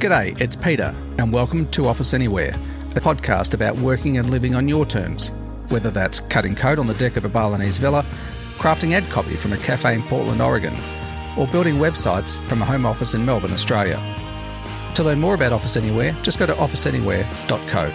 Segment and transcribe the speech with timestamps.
[0.00, 2.58] G'day, it's Peter, and welcome to Office Anywhere,
[2.96, 5.28] a podcast about working and living on your terms,
[5.68, 8.02] whether that's cutting code on the deck of a Balinese villa,
[8.56, 10.74] crafting ad copy from a cafe in Portland, Oregon,
[11.36, 14.00] or building websites from a home office in Melbourne, Australia.
[14.94, 17.92] To learn more about Office Anywhere, just go to officeanywhere.co.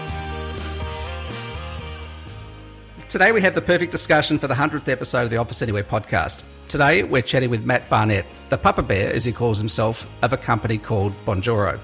[3.09, 6.43] Today we have the perfect discussion for the 100th episode of the Office Anywhere podcast.
[6.67, 10.37] Today we're chatting with Matt Barnett, the Papa Bear, as he calls himself, of a
[10.37, 11.79] company called Bonjoro.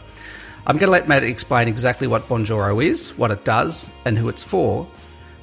[0.67, 4.29] I'm going to let Matt explain exactly what Bonjoro is, what it does, and who
[4.29, 4.87] it's for.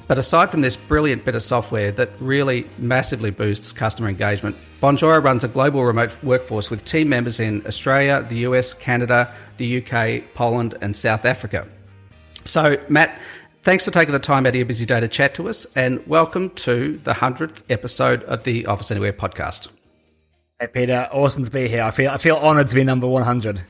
[0.07, 5.21] But aside from this brilliant bit of software that really massively boosts customer engagement, Bonjoro
[5.21, 10.33] runs a global remote workforce with team members in Australia, the US, Canada, the UK,
[10.35, 11.67] Poland, and South Africa.
[12.45, 13.19] So, Matt,
[13.61, 16.05] thanks for taking the time out of your busy day to chat to us, and
[16.07, 19.67] welcome to the 100th episode of the Office Anywhere podcast.
[20.61, 21.83] Hey, Peter, awesome to be here.
[21.83, 23.61] I feel, I feel honored to be number 100.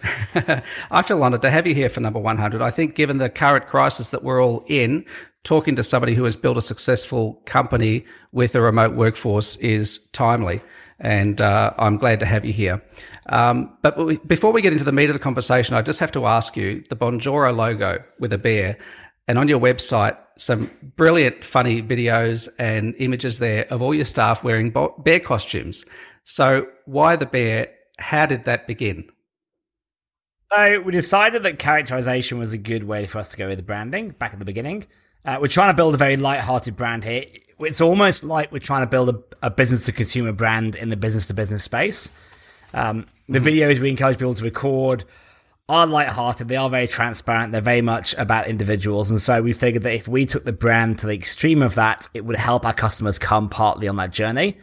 [0.90, 2.62] I feel honoured to have you here for number 100.
[2.62, 5.04] I think, given the current crisis that we're all in,
[5.44, 10.60] talking to somebody who has built a successful company with a remote workforce is timely.
[11.00, 12.82] And uh, I'm glad to have you here.
[13.28, 16.26] Um, but before we get into the meat of the conversation, I just have to
[16.26, 18.78] ask you the Bonjoro logo with a bear,
[19.28, 24.42] and on your website, some brilliant, funny videos and images there of all your staff
[24.42, 25.84] wearing bear costumes.
[26.24, 27.68] So, why the bear?
[27.98, 29.08] How did that begin?
[30.50, 33.62] So we decided that characterization was a good way for us to go with the
[33.62, 34.86] branding back at the beginning.
[35.24, 37.24] Uh, we're trying to build a very light-hearted brand here.
[37.60, 42.10] It's almost like we're trying to build a, a business-to-consumer brand in the business-to-business space.
[42.72, 43.48] Um, the mm-hmm.
[43.48, 45.04] videos we encourage people to record
[45.68, 46.48] are light-hearted.
[46.48, 47.52] They are very transparent.
[47.52, 51.00] They're very much about individuals, and so we figured that if we took the brand
[51.00, 54.56] to the extreme of that, it would help our customers come partly on that journey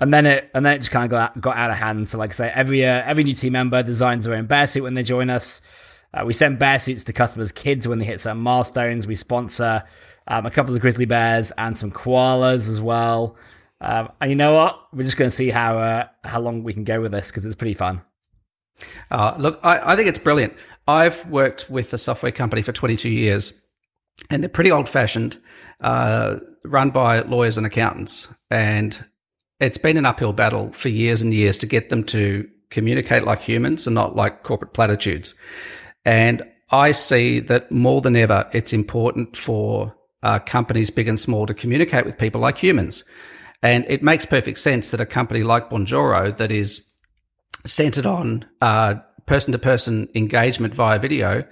[0.00, 2.08] and then it and then it just kind of got got out of hand.
[2.08, 4.82] So like I say, every uh, every new team member designs their own bear suit
[4.82, 5.60] when they join us.
[6.14, 9.06] Uh, we send bear suits to customers' kids when they hit certain milestones.
[9.06, 9.84] We sponsor
[10.26, 13.36] um, a couple of grizzly bears and some koalas as well.
[13.80, 14.80] Um, and you know what?
[14.92, 17.44] We're just going to see how uh, how long we can go with this because
[17.44, 18.02] it's pretty fun.
[19.10, 20.54] Uh, look, I, I think it's brilliant.
[20.86, 23.52] I've worked with a software company for 22 years,
[24.30, 25.38] and they're pretty old fashioned,
[25.80, 28.28] uh, run by lawyers and accountants.
[28.50, 29.04] And
[29.60, 33.42] it's been an uphill battle for years and years to get them to communicate like
[33.42, 35.34] humans and not like corporate platitudes.
[36.04, 41.46] And I see that more than ever, it's important for uh, companies, big and small,
[41.46, 43.04] to communicate with people like humans.
[43.62, 46.88] And it makes perfect sense that a company like Bonjoro that is
[47.66, 48.44] centered on
[49.26, 51.44] person to person engagement via video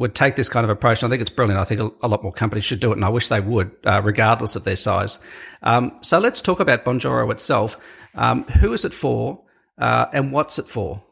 [0.00, 1.02] would take this kind of approach.
[1.02, 1.60] And I think it's brilliant.
[1.60, 4.00] I think a, lot more companies should do it, and I wish they would, uh,
[4.02, 5.18] regardless of their size.
[5.62, 7.76] Um, so let's talk about Bonjoro itself.
[8.14, 9.44] Um, who is it for,
[9.78, 11.02] uh, and what's it for?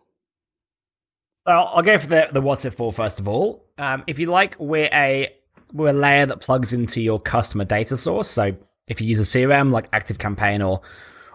[1.47, 3.65] Well, I'll go for the, the what's it for first of all.
[3.79, 5.33] Um, if you like, we're a
[5.73, 8.29] we're a layer that plugs into your customer data source.
[8.29, 8.57] So
[8.87, 10.81] if you use a CRM like ActiveCampaign or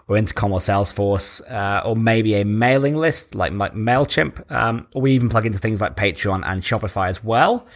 [0.08, 5.12] or Intercom or Salesforce, uh, or maybe a mailing list like, MailChimp, um, or we
[5.14, 7.66] even plug into things like Patreon and Shopify as well.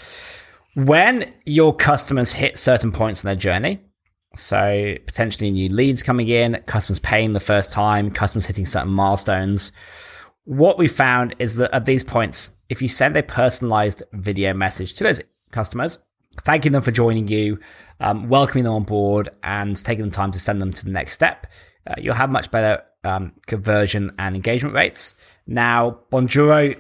[0.75, 3.81] When your customers hit certain points in their journey,
[4.37, 9.73] so potentially new leads coming in, customers paying the first time, customers hitting certain milestones,
[10.45, 14.95] what we found is that at these points, if you send a personalized video message
[14.95, 15.99] to those customers,
[16.43, 17.59] thanking them for joining you,
[18.01, 21.15] um, welcoming them on board, and taking the time to send them to the next
[21.15, 21.47] step,
[21.89, 25.15] uh, you'll have much better um, conversion and engagement rates.
[25.47, 26.79] Now, Bonjoro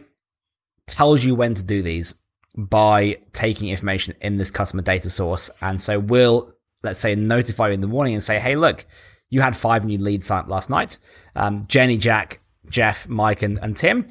[0.86, 2.14] tells you when to do these
[2.56, 5.50] by taking information in this customer data source.
[5.60, 6.52] And so we'll,
[6.82, 8.84] let's say, notify you in the morning and say, hey, look,
[9.30, 10.98] you had five new leads last night.
[11.36, 14.08] Um, Jenny, Jack, Jeff, Mike, and, and Tim.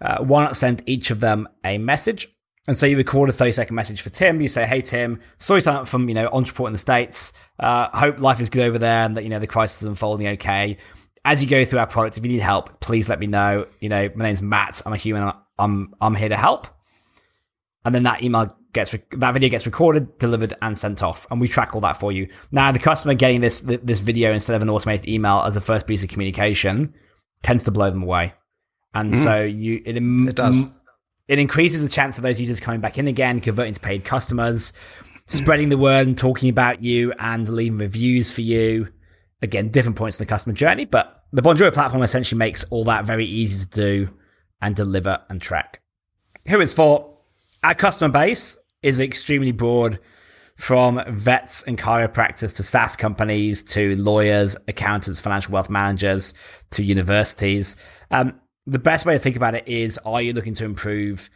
[0.00, 2.28] Uh, why not send each of them a message?
[2.66, 4.40] And so you record a 30 second message for Tim.
[4.40, 7.32] You say, Hey, Tim, saw you sign up from, you know, Entreport in the States.
[7.58, 10.28] Uh, hope life is good over there and that, you know, the crisis is unfolding
[10.28, 10.76] okay.
[11.24, 13.66] As you go through our product, if you need help, please let me know.
[13.80, 14.82] You know, my name's Matt.
[14.86, 15.32] I'm a human.
[15.58, 16.66] I'm, I'm here to help.
[17.84, 21.26] And then that email gets, that video gets recorded, delivered and sent off.
[21.30, 22.28] And we track all that for you.
[22.52, 25.86] Now, the customer getting this, this video instead of an automated email as a first
[25.86, 26.94] piece of communication
[27.42, 28.34] tends to blow them away.
[28.94, 29.24] And mm.
[29.24, 30.66] so you, it, it does
[31.30, 34.72] it increases the chance of those users coming back in again, converting to paid customers,
[35.26, 38.88] spreading the word and talking about you and leaving reviews for you.
[39.40, 43.04] Again, different points in the customer journey, but the Bonjoro platform essentially makes all that
[43.04, 44.08] very easy to do
[44.60, 45.80] and deliver and track.
[46.48, 47.16] Who it's for?
[47.62, 50.00] Our customer base is extremely broad
[50.56, 56.34] from vets and chiropractors to SaaS companies to lawyers, accountants, financial wealth managers
[56.72, 57.76] to universities.
[58.10, 58.34] Um,
[58.66, 61.30] the best way to think about it is: Are you looking to improve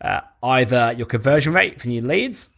[0.00, 2.48] uh, either your conversion rate for new leads,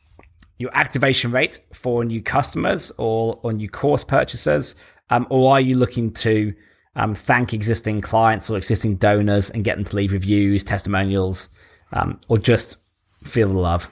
[0.58, 4.74] your activation rate for new customers or, or new course purchasers,
[5.08, 6.54] um, or are you looking to
[6.96, 11.48] um, thank existing clients or existing donors and get them to leave reviews, testimonials,
[11.92, 12.76] um, or just
[13.24, 13.88] feel the love?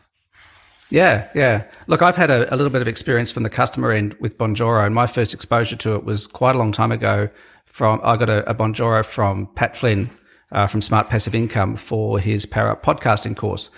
[0.90, 1.64] Yeah, yeah.
[1.86, 4.86] Look, I've had a, a, little bit of experience from the customer end with Bonjoro,
[4.86, 7.28] and my first exposure to it was quite a long time ago.
[7.66, 10.10] From I got a, a Bonjoro from Pat Flynn
[10.50, 13.68] uh, from Smart Passive Income for his Power Up podcasting course,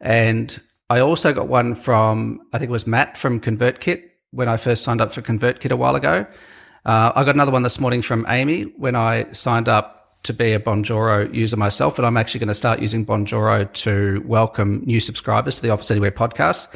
[0.00, 4.56] and I also got one from I think it was Matt from ConvertKit when I
[4.56, 6.26] first signed up for ConvertKit a while ago.
[6.84, 10.52] Uh, I got another one this morning from Amy when I signed up to be
[10.52, 15.00] a Bonjoro user myself, and I'm actually going to start using Bonjoro to welcome new
[15.00, 16.68] subscribers to the Office Anywhere podcast.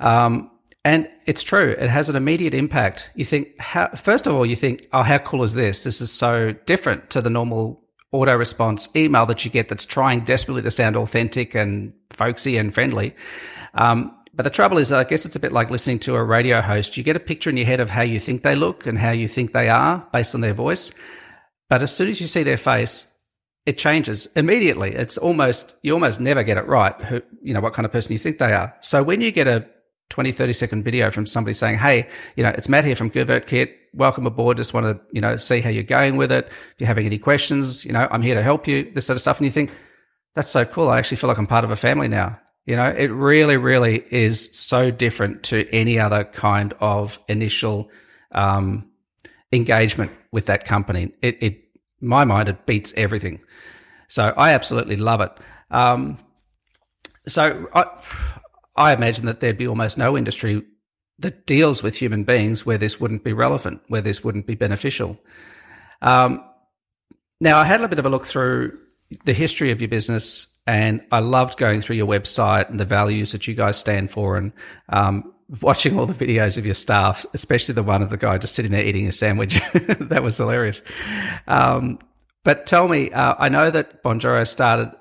[0.00, 0.50] Um,
[0.84, 3.10] and it's true; it has an immediate impact.
[3.14, 5.82] You think, how, first of all, you think, "Oh, how cool is this?
[5.82, 7.82] This is so different to the normal
[8.12, 12.72] auto response email that you get that's trying desperately to sound authentic and folksy and
[12.72, 13.14] friendly."
[13.74, 16.60] Um, but the trouble is, I guess it's a bit like listening to a radio
[16.60, 16.96] host.
[16.96, 19.10] You get a picture in your head of how you think they look and how
[19.10, 20.92] you think they are based on their voice.
[21.68, 23.08] But as soon as you see their face,
[23.66, 24.94] it changes immediately.
[24.94, 28.12] It's almost, you almost never get it right, who, you know, what kind of person
[28.12, 28.74] you think they are.
[28.80, 29.68] So when you get a
[30.10, 33.74] 20, 30 second video from somebody saying, Hey, you know, it's Matt here from ConvertKit.
[33.92, 34.56] Welcome aboard.
[34.56, 36.46] Just want to, you know, see how you're going with it.
[36.46, 39.20] If you're having any questions, you know, I'm here to help you, this sort of
[39.20, 39.38] stuff.
[39.38, 39.70] And you think,
[40.34, 40.88] that's so cool.
[40.88, 42.38] I actually feel like I'm part of a family now.
[42.64, 47.90] You know, it really, really is so different to any other kind of initial,
[48.32, 48.88] um,
[49.52, 51.12] engagement with that company.
[51.22, 51.62] It, it,
[52.00, 53.40] my mind, it beats everything.
[54.08, 55.32] So I absolutely love it.
[55.70, 56.18] Um,
[57.26, 57.86] so I,
[58.76, 60.62] I imagine that there'd be almost no industry
[61.18, 65.18] that deals with human beings where this wouldn't be relevant, where this wouldn't be beneficial.
[66.00, 66.44] Um,
[67.40, 68.78] now, I had a little bit of a look through
[69.24, 73.32] the history of your business, and I loved going through your website and the values
[73.32, 74.52] that you guys stand for, and
[74.90, 78.54] um, watching all the videos of your staff, especially the one of the guy just
[78.54, 79.60] sitting there eating a sandwich.
[79.72, 80.82] that was hilarious.
[81.46, 81.98] Um,
[82.44, 84.92] but tell me, uh, I know that Bonjoro started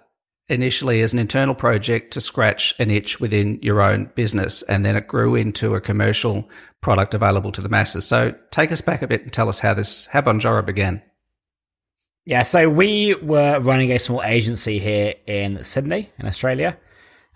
[0.49, 4.95] initially as an internal project to scratch an itch within your own business, and then
[4.95, 6.49] it grew into a commercial
[6.81, 8.05] product available to the masses.
[8.05, 11.01] So take us back a bit and tell us how this how Bonjoro began.
[12.25, 16.77] Yeah, so we were running a small agency here in Sydney, in Australia.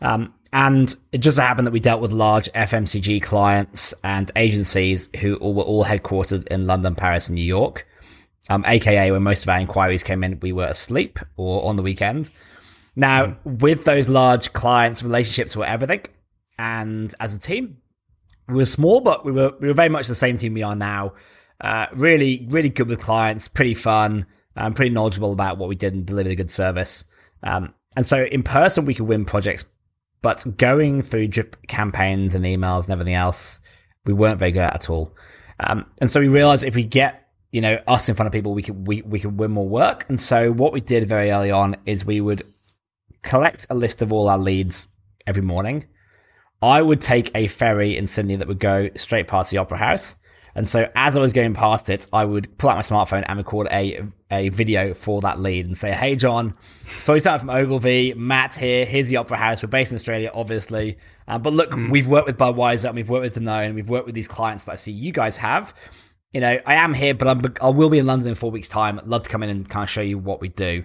[0.02, 5.36] Um, and it just happened that we dealt with large FMCG clients and agencies who
[5.36, 7.88] all were all headquartered in London, Paris, and New York.
[8.50, 11.84] Um, AKA, when most of our inquiries came in, we were asleep or on the
[11.84, 12.30] weekend.
[12.96, 13.62] Now, mm.
[13.62, 16.02] with those large clients, relationships were everything.
[16.58, 17.78] And as a team,
[18.50, 20.76] we were small, but we were we were very much the same team we are
[20.76, 21.14] now.
[21.62, 24.26] Uh, really, really good with clients, pretty fun,
[24.58, 27.06] um, pretty knowledgeable about what we did and delivered a good service.
[27.44, 29.64] Um, and so in person, we could win projects
[30.22, 33.60] but going through drip campaigns and emails and everything else,
[34.06, 35.16] we weren't very good at all.
[35.60, 38.54] Um, and so we realized if we get you know us in front of people,
[38.54, 40.06] we could we we could win more work.
[40.10, 42.44] And so what we did very early on is we would
[43.24, 44.88] collect a list of all our leads
[45.28, 45.86] every morning.
[46.62, 50.16] I would take a ferry in Sydney that would go straight past the Opera House.
[50.56, 53.38] And so as I was going past it, I would pull out my smartphone and
[53.38, 56.56] record a a video for that lead and say, "Hey John,
[56.98, 58.14] so started from Ogilvy.
[58.16, 58.86] Matt here.
[58.86, 59.64] Here's the Opera House.
[59.64, 60.98] We're based in Australia, obviously,
[61.28, 61.90] uh, but look, mm.
[61.90, 63.68] we've worked with Budweiser and we've worked with Danone.
[63.68, 65.74] And we've worked with these clients that I see you guys have.
[66.34, 68.70] You know, I am here, but I'm, I will be in London in four weeks'
[68.70, 69.00] time.
[69.00, 70.84] I'd love to come in and kind of show you what we do."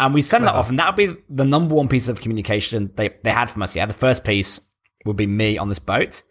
[0.00, 2.90] And we send that off, and that would be the number one piece of communication
[2.96, 3.76] they they had from us.
[3.76, 4.60] Yeah, the first piece
[5.04, 6.22] would be me on this boat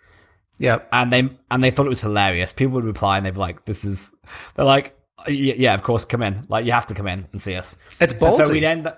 [0.57, 0.79] yeah.
[0.91, 2.53] And they and they thought it was hilarious.
[2.53, 4.11] People would reply and they'd be like, "This is,"
[4.55, 6.45] they're like, "Yeah, of course, come in.
[6.49, 8.37] Like, you have to come in and see us." It's ballsy.
[8.37, 8.93] And so we'd end.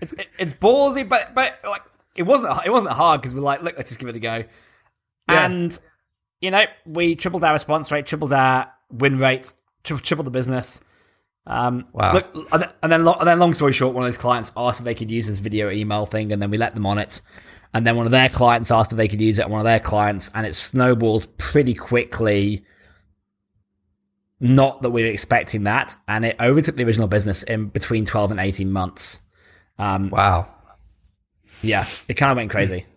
[0.00, 1.82] it's, it's ballsy, but but like
[2.16, 4.44] it wasn't it wasn't hard because we're like, look, let's just give it a go.
[5.28, 5.46] Yeah.
[5.46, 5.78] And
[6.40, 9.52] you know, we tripled our response rate, tripled our win rate,
[9.84, 10.80] tri- tripled the business.
[11.46, 12.12] Um, wow.
[12.12, 14.94] Look, and then, and then, long story short, one of those clients asked if they
[14.94, 17.20] could use this video email thing, and then we let them on it
[17.74, 19.64] and then one of their clients asked if they could use it, and one of
[19.64, 22.64] their clients, and it snowballed pretty quickly.
[24.42, 28.30] Not that we were expecting that, and it overtook the original business in between twelve
[28.30, 29.20] and eighteen months.
[29.78, 30.48] Um, wow.
[31.62, 32.86] Yeah, it kind of went crazy.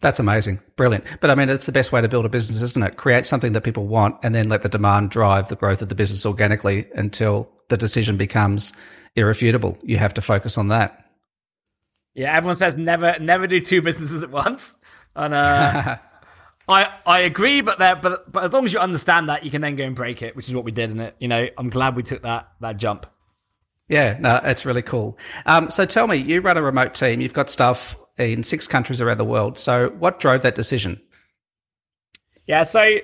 [0.00, 0.60] That's amazing.
[0.76, 1.04] Brilliant.
[1.20, 2.96] But I mean, it's the best way to build a business, isn't it?
[2.96, 5.94] Create something that people want and then let the demand drive the growth of the
[5.94, 8.72] business organically until the decision becomes
[9.14, 9.76] irrefutable.
[9.82, 11.09] You have to focus on that.
[12.14, 14.74] Yeah, everyone says never never do two businesses at once,
[15.14, 15.98] and uh,
[16.68, 19.60] I I agree, but there but but as long as you understand that, you can
[19.60, 21.70] then go and break it, which is what we did, and it you know I'm
[21.70, 23.06] glad we took that that jump.
[23.88, 25.18] Yeah, no, it's really cool.
[25.46, 27.20] Um, so tell me, you run a remote team.
[27.20, 29.58] You've got stuff in six countries around the world.
[29.58, 31.00] So what drove that decision?
[32.46, 32.98] Yeah, so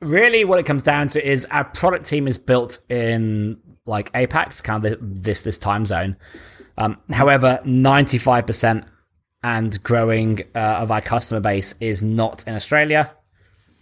[0.00, 4.62] really what it comes down to is our product team is built in like APAC,
[4.64, 6.16] kind of this this time zone.
[6.78, 8.84] Um, however, ninety five percent
[9.42, 13.10] and growing uh, of our customer base is not in Australia.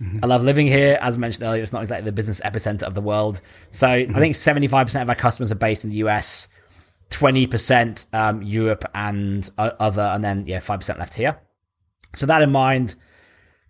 [0.01, 0.19] Mm-hmm.
[0.23, 0.99] I love living here.
[1.01, 3.41] As I mentioned earlier, it's not exactly the business epicenter of the world.
[3.71, 4.15] So mm-hmm.
[4.15, 6.49] I think 75% of our customers are based in the US,
[7.11, 11.39] 20% um, Europe and uh, other, and then, yeah, 5% left here.
[12.15, 12.95] So that in mind,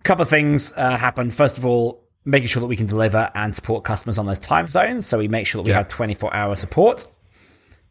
[0.00, 1.30] a couple of things uh, happen.
[1.30, 4.66] First of all, making sure that we can deliver and support customers on those time
[4.68, 5.06] zones.
[5.06, 5.78] So we make sure that we yeah.
[5.78, 7.06] have 24 hour support.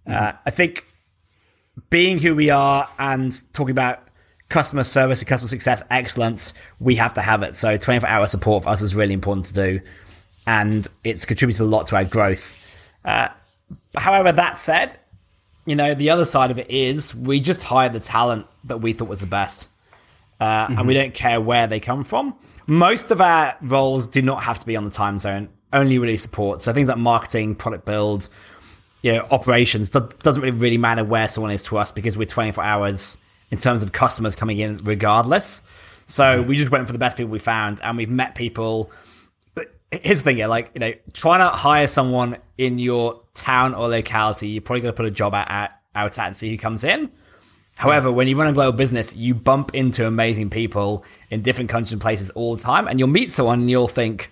[0.08, 0.12] Mm-hmm.
[0.12, 0.86] Uh, I think
[1.90, 4.08] being who we are and talking about
[4.50, 7.56] customer service and customer success excellence, we have to have it.
[7.56, 9.80] So 24 hour support for us is really important to do,
[10.46, 12.80] and it's contributed a lot to our growth.
[13.04, 13.30] Uh,
[13.96, 14.98] however, that said,
[15.66, 18.94] you know, the other side of it is we just hire the talent that we
[18.94, 19.68] thought was the best,
[20.40, 20.78] uh, mm-hmm.
[20.78, 22.36] and we don't care where they come from.
[22.68, 26.18] Most of our roles do not have to be on the time zone, only really
[26.18, 26.62] support.
[26.62, 28.30] So things like marketing, product build,
[29.04, 32.64] you know, operations doesn't really really matter where someone is to us because we're 24
[32.64, 33.18] hours
[33.52, 35.62] in terms of customers coming in regardless.
[36.06, 36.50] So mm-hmm.
[36.50, 38.92] we just went for the best people we found, and we've met people.
[39.54, 43.76] But here's the thing, yeah, like you know, trying to hire someone in your town
[43.76, 46.50] or locality, you're probably going to put a job out at, out at and see
[46.50, 47.12] who comes in.
[47.76, 48.18] However, mm-hmm.
[48.18, 52.02] when you run a global business, you bump into amazing people in different countries and
[52.02, 54.32] places all the time, and you'll meet someone and you'll think,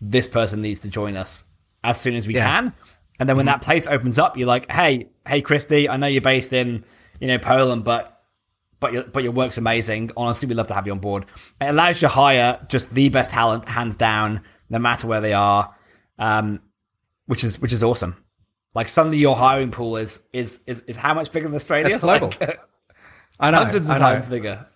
[0.00, 1.44] "This person needs to join us
[1.82, 2.46] as soon as we yeah.
[2.46, 2.72] can."
[3.18, 3.54] And then when mm-hmm.
[3.54, 6.84] that place opens up, you're like, "Hey, hey, Christy, I know you're based in,
[7.20, 8.16] you know, Poland, but
[8.80, 10.10] but your but your work's amazing.
[10.16, 11.26] Honestly, we'd love to have you on board.
[11.60, 15.32] It allows you to hire just the best talent, hands down, no matter where they
[15.32, 15.74] are,
[16.18, 16.60] um,
[17.26, 18.16] which is which is awesome.
[18.74, 21.88] Like suddenly your hiring pool is is is, is how much bigger than Australia?
[21.88, 22.32] It's global.
[22.40, 22.60] Like,
[23.40, 23.58] I know.
[23.58, 24.14] Hundreds of I know.
[24.14, 24.66] times bigger.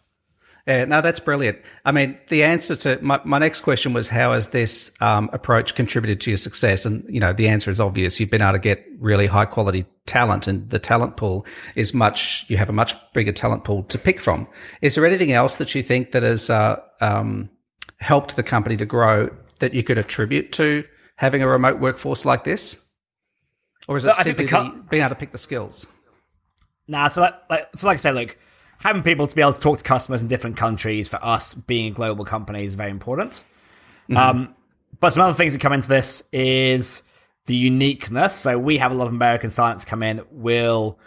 [0.71, 1.59] Yeah, no, that's brilliant.
[1.85, 5.75] I mean, the answer to my, my next question was how has this um, approach
[5.75, 6.85] contributed to your success?
[6.85, 8.21] And, you know, the answer is obvious.
[8.21, 12.45] You've been able to get really high quality talent and the talent pool is much,
[12.47, 14.47] you have a much bigger talent pool to pick from.
[14.81, 17.51] Is there anything else that you think that has uh, um,
[17.99, 20.85] helped the company to grow that you could attribute to
[21.17, 22.81] having a remote workforce like this?
[23.89, 25.89] Or is it simply co- being able to pick the skills?
[26.87, 28.39] Nah, so like, like so like I said, like
[28.81, 31.89] having people to be able to talk to customers in different countries for us being
[31.89, 33.45] a global company is very important.
[34.09, 34.17] Mm-hmm.
[34.17, 34.55] Um,
[34.99, 37.03] but some other things that come into this is
[37.47, 38.35] the uniqueness.
[38.35, 40.23] So we have a lot of American science come in.
[40.31, 40.99] We'll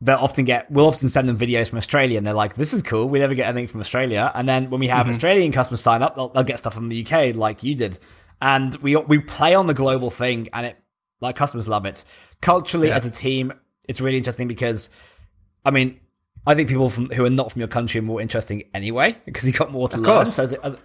[0.00, 2.82] they'll often get we'll often send them videos from Australia, and they're like, "This is
[2.82, 3.08] cool.
[3.08, 5.14] We never get anything from Australia." And then when we have mm-hmm.
[5.14, 7.98] Australian customers sign up, they'll, they'll get stuff from the UK, like you did.
[8.42, 10.76] And we we play on the global thing, and it
[11.20, 12.04] like customers love it.
[12.42, 12.96] Culturally, yeah.
[12.96, 13.54] as a team,
[13.88, 14.90] it's really interesting because,
[15.64, 16.00] I mean,
[16.46, 19.46] I think people from who are not from your country are more interesting anyway because
[19.46, 20.14] you got more to of learn.
[20.16, 20.34] Course.
[20.34, 20.76] So as a, as,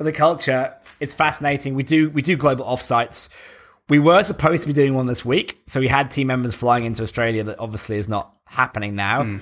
[0.00, 1.74] as a culture, it's fascinating.
[1.74, 3.28] We do we do global offsites.
[3.88, 6.84] We were supposed to be doing one this week, so we had team members flying
[6.84, 7.44] into Australia.
[7.44, 9.22] That obviously is not happening now.
[9.22, 9.40] Mm,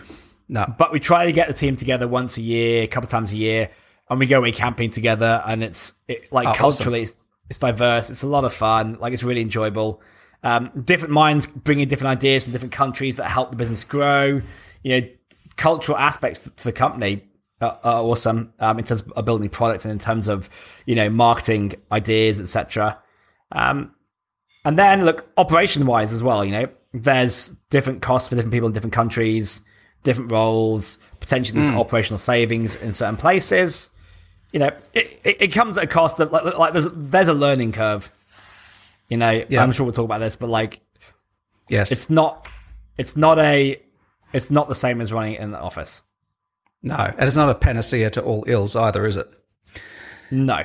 [0.48, 3.10] no, but we try to get the team together once a year, a couple of
[3.10, 3.70] times a year,
[4.08, 5.42] and we go away camping together.
[5.46, 7.18] And it's it, like oh, culturally, awesome.
[7.18, 8.10] it's, it's diverse.
[8.10, 8.98] It's a lot of fun.
[9.00, 10.02] Like it's really enjoyable.
[10.42, 14.40] Um, different minds bringing different ideas from different countries that help the business grow.
[14.82, 15.08] You know,
[15.60, 17.22] cultural aspects to the company
[17.60, 20.48] are, are awesome um, in terms of building products and in terms of
[20.86, 22.98] you know marketing ideas, etc.
[23.52, 23.94] Um,
[24.64, 26.44] and then look operation wise as well.
[26.44, 29.62] You know, there's different costs for different people in different countries,
[30.02, 30.98] different roles.
[31.20, 31.78] Potentially, there's mm.
[31.78, 33.90] operational savings in certain places.
[34.52, 37.34] You know, it, it, it comes at a cost of like, like there's there's a
[37.34, 38.10] learning curve.
[39.10, 39.62] You know, yeah.
[39.62, 40.80] I'm sure we'll talk about this, but like,
[41.68, 42.48] yes, it's not
[42.96, 43.78] it's not a
[44.32, 46.02] it's not the same as running in the office.
[46.82, 49.28] No, and it's not a panacea to all ills either, is it?
[50.30, 50.64] No.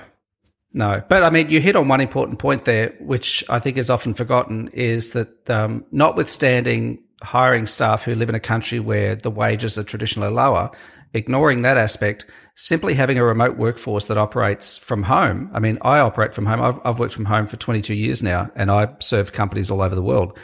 [0.74, 3.90] No, but I mean, you hit on one important point there, which I think is
[3.90, 9.32] often forgotten, is that um, notwithstanding hiring staff who live in a country where the
[9.32, 10.70] wages are traditionally lower,
[11.14, 15.50] ignoring that aspect, simply having a remote workforce that operates from home.
[15.54, 16.62] I mean, I operate from home.
[16.62, 19.96] I've, I've worked from home for 22 years now, and I serve companies all over
[19.96, 20.38] the world.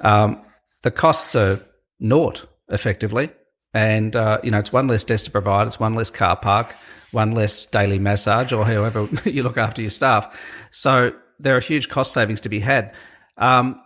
[0.00, 0.42] Um,
[0.82, 1.60] the costs are
[1.98, 3.30] naught effectively.
[3.74, 6.74] And, uh, you know, it's one less desk to provide, it's one less car park,
[7.10, 10.36] one less daily massage, or however you look after your staff.
[10.70, 12.94] So there are huge cost savings to be had.
[13.38, 13.80] Um,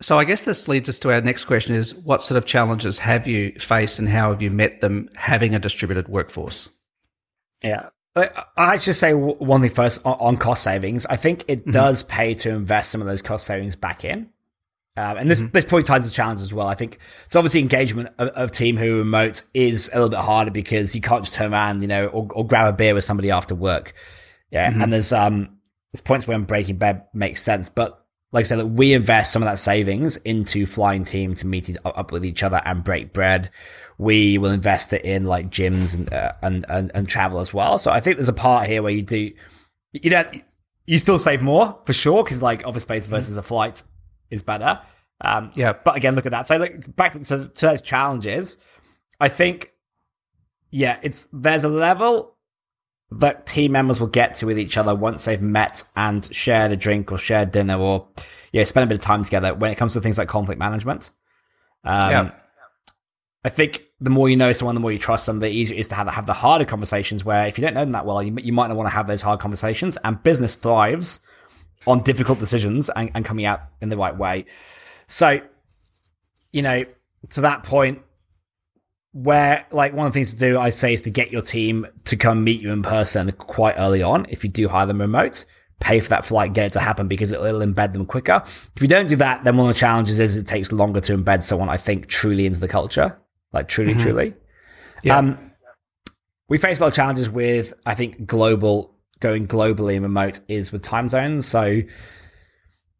[0.00, 2.98] so I guess this leads us to our next question is what sort of challenges
[2.98, 6.68] have you faced and how have you met them having a distributed workforce?
[7.62, 7.88] Yeah.
[8.56, 11.04] I should say one thing first on cost savings.
[11.06, 11.70] I think it mm-hmm.
[11.72, 14.28] does pay to invest some of those cost savings back in.
[14.96, 15.50] Um, and this mm-hmm.
[15.50, 16.68] this probably ties to the challenge as well.
[16.68, 20.52] I think it's Obviously, engagement of, of, team who remote is a little bit harder
[20.52, 23.32] because you can't just turn around, you know, or, or grab a beer with somebody
[23.32, 23.94] after work.
[24.50, 24.82] Yeah, mm-hmm.
[24.82, 25.58] and there's um
[25.92, 29.42] there's points when breaking bed makes sense, but like I said, that we invest some
[29.42, 33.50] of that savings into flying team to meet up with each other and break bread.
[33.98, 37.78] We will invest it in like gyms and uh, and, and and travel as well.
[37.78, 39.32] So I think there's a part here where you do,
[39.92, 40.24] you know,
[40.86, 43.16] you still save more for sure because like office space mm-hmm.
[43.16, 43.82] versus a flight
[44.34, 44.80] is better.
[45.20, 45.72] Um, yeah.
[45.72, 46.46] But again, look at that.
[46.46, 48.58] So like back to, to those challenges,
[49.20, 49.72] I think,
[50.70, 52.36] yeah, it's there's a level
[53.12, 56.76] that team members will get to with each other once they've met and shared a
[56.76, 58.08] drink or shared dinner or
[58.52, 61.10] yeah, spend a bit of time together when it comes to things like conflict management.
[61.84, 62.30] Um, yeah.
[63.44, 65.80] I think the more you know someone, the more you trust them, the easier it
[65.80, 68.22] is to have, have the harder conversations where if you don't know them that well,
[68.22, 69.98] you, you might not want to have those hard conversations.
[70.02, 71.20] And business thrives
[71.86, 74.46] on difficult decisions and, and coming out in the right way.
[75.06, 75.40] So,
[76.52, 76.84] you know,
[77.30, 78.00] to that point,
[79.12, 81.86] where like one of the things to do, I say, is to get your team
[82.04, 84.26] to come meet you in person quite early on.
[84.28, 85.44] If you do hire them remote,
[85.78, 88.42] pay for that flight, get it to happen because it'll, embed them quicker.
[88.74, 91.16] If you don't do that, then one of the challenges is it takes longer to
[91.16, 93.16] embed someone, I think, truly into the culture,
[93.52, 94.02] like truly, mm-hmm.
[94.02, 94.34] truly.
[95.04, 95.18] Yeah.
[95.18, 95.52] Um,
[96.48, 98.93] we face a lot of challenges with, I think, global
[99.24, 101.46] going globally and remote is with time zones.
[101.46, 101.82] So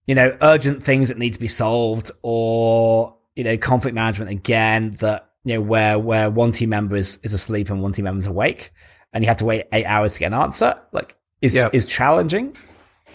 [0.06, 4.96] you know, urgent things that need to be solved or, you know, conflict management again
[5.00, 8.18] that, you know, where, where one team member is, is asleep and one team member
[8.18, 8.72] is awake
[9.12, 11.74] and you have to wait eight hours to get an answer, like is, yep.
[11.74, 12.56] is challenging.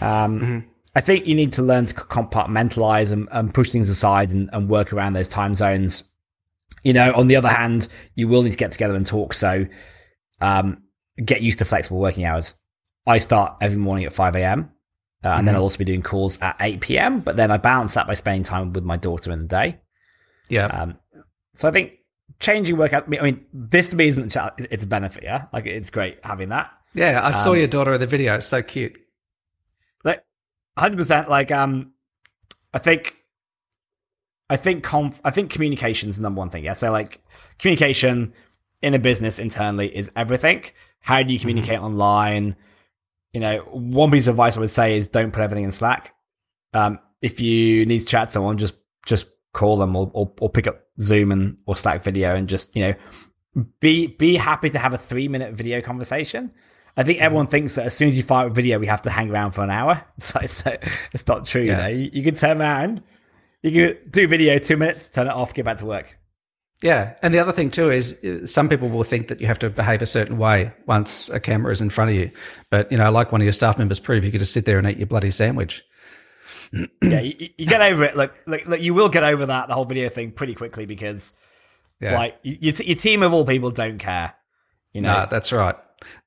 [0.02, 0.60] Um, mm-hmm.
[0.96, 4.68] I think you need to learn to compartmentalize and, and push things aside and, and
[4.68, 6.04] work around those time zones.
[6.84, 9.34] You know, on the other hand, you will need to get together and talk.
[9.34, 9.68] So,
[10.42, 10.84] um,
[11.24, 12.56] get used to flexible working hours.
[13.06, 14.72] I start every morning at 5 a.m.
[15.24, 15.46] Uh, and mm-hmm.
[15.46, 17.20] then I'll also be doing calls at 8 p.m.
[17.20, 19.80] But then I balance that by spending time with my daughter in the day.
[20.50, 20.68] Yeah.
[20.68, 20.98] Um,
[21.56, 21.94] so I think
[22.40, 23.06] changing workout.
[23.08, 25.24] I mean, this to me isn't it's a benefit.
[25.24, 26.72] Yeah, like it's great having that.
[26.94, 28.36] Yeah, I saw um, your daughter in the video.
[28.36, 28.98] It's so cute.
[30.04, 30.24] Like,
[30.78, 31.30] hundred percent.
[31.30, 31.92] Like, um,
[32.74, 33.16] I think,
[34.50, 36.64] I think conf- I think communication is the number one thing.
[36.64, 36.74] Yeah.
[36.74, 37.22] So like,
[37.60, 38.34] communication
[38.82, 40.64] in a business internally is everything.
[41.02, 41.86] How do you communicate mm-hmm.
[41.86, 42.56] online?
[43.34, 46.14] You know, one piece of advice I would say is don't put everything in Slack.
[46.74, 50.50] Um, if you need to chat to someone, just just call them or, or, or
[50.50, 52.94] pick up Zoom and or Slack video and just you know
[53.80, 56.52] be be happy to have a three minute video conversation.
[56.98, 57.52] I think everyone mm-hmm.
[57.52, 59.62] thinks that as soon as you fire a video, we have to hang around for
[59.62, 60.04] an hour.
[60.20, 60.62] So it's,
[61.14, 61.64] it's not true.
[61.64, 61.88] Yeah.
[61.88, 63.04] You know, you, you can turn around,
[63.62, 66.19] you can do video two minutes, turn it off, get back to work.
[66.82, 69.60] Yeah, and the other thing too is uh, some people will think that you have
[69.60, 72.32] to behave a certain way once a camera is in front of you.
[72.70, 74.78] But you know, like one of your staff members proved, you could just sit there
[74.78, 75.84] and eat your bloody sandwich.
[77.02, 78.16] yeah, you, you, get over it.
[78.16, 81.34] Look, look, look, you will get over that the whole video thing pretty quickly because,
[82.00, 82.16] yeah.
[82.16, 84.34] like, your, your team of all people don't care.
[84.94, 85.76] You know, that's right.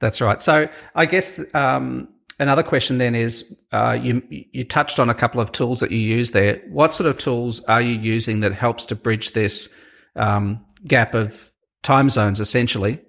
[0.01, 0.41] That's right.
[0.43, 5.41] So I guess um, another question then is uh, you you touched on a couple
[5.41, 6.61] of tools that you use there.
[6.69, 9.69] What sort of tools are you using that helps to bridge this?
[10.17, 11.51] Um, gap of
[11.83, 13.01] time zones essentially,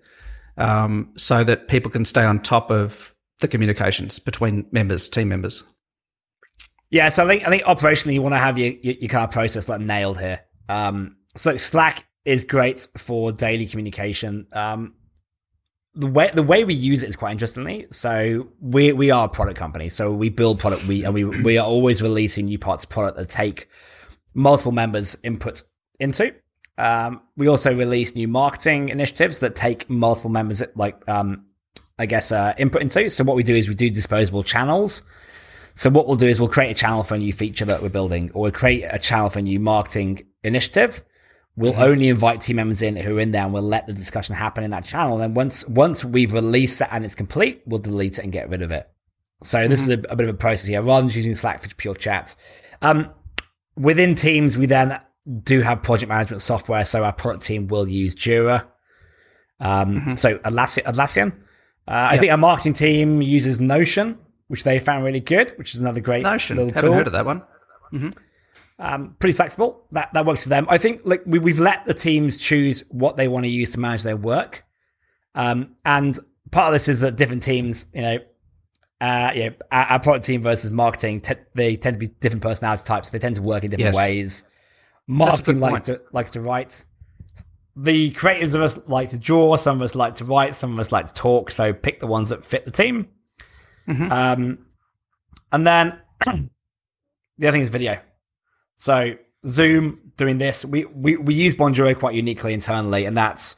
[0.58, 5.64] um, so that people can stay on top of the communications between members, team members.
[6.90, 9.24] Yeah, so I think I think operationally you want to have your, your, your kind
[9.24, 10.42] of process like nailed here.
[10.70, 14.48] Um, so Slack is great for daily communication.
[14.54, 14.94] Um,
[15.96, 17.88] the way the way we use it is quite interestingly.
[17.92, 20.86] So we we are a product company, so we build product.
[20.88, 23.70] We and we we are always releasing new parts of product that take
[24.34, 25.64] multiple members' input
[26.00, 26.34] into.
[26.78, 31.46] Um, we also release new marketing initiatives that take multiple members, like um,
[32.00, 33.10] I guess, uh, input into.
[33.10, 35.04] So what we do is we do disposable channels.
[35.76, 37.90] So what we'll do is we'll create a channel for a new feature that we're
[37.90, 41.04] building, or we'll create a channel for a new marketing initiative.
[41.56, 41.82] We'll mm-hmm.
[41.82, 44.64] only invite team members in who are in there, and we'll let the discussion happen
[44.64, 45.22] in that channel.
[45.22, 48.64] And once once we've released it and it's complete, we'll delete it and get rid
[48.64, 48.90] of it.
[49.44, 49.70] So mm-hmm.
[49.70, 51.96] this is a, a, bit of a process here, rather than using Slack for pure
[51.96, 52.36] chat.
[52.82, 53.12] Um,
[53.76, 55.00] within Teams, we then
[55.44, 58.66] do have project management software, so our product team will use Jira.
[59.60, 60.16] Um, mm-hmm.
[60.16, 61.32] So Atlassian, Atlassian.
[61.88, 65.82] Uh, I think our marketing team uses Notion, which they found really good, which is
[65.82, 66.58] another great Notion.
[66.58, 66.98] Little Haven't tool.
[66.98, 67.42] heard of that one.
[67.94, 68.10] Mm-hmm.
[68.80, 69.86] Um, pretty flexible.
[69.92, 70.66] That that works for them.
[70.70, 73.80] I think like we, we've let the teams choose what they want to use to
[73.80, 74.64] manage their work,
[75.36, 76.18] um, and
[76.52, 78.18] part of this is that different teams, you know,
[79.00, 82.84] uh, yeah, our, our product team versus marketing, te- they tend to be different personality
[82.86, 83.10] types.
[83.10, 83.96] They tend to work in different yes.
[83.96, 84.44] ways.
[85.08, 86.84] Martin likes to likes to write.
[87.76, 89.56] The creators of us like to draw.
[89.56, 90.56] Some of us like to write.
[90.56, 91.52] Some of us like to talk.
[91.52, 93.08] So pick the ones that fit the team.
[93.88, 94.12] Mm-hmm.
[94.12, 94.60] Um,
[95.52, 98.00] and then the other thing is video.
[98.78, 99.16] So
[99.48, 100.64] Zoom doing this.
[100.66, 103.56] We we we use Bonjoro quite uniquely internally, and that's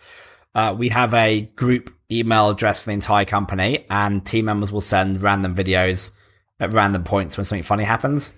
[0.53, 4.81] uh, we have a group email address for the entire company, and team members will
[4.81, 6.11] send random videos
[6.59, 8.33] at random points when something funny happens.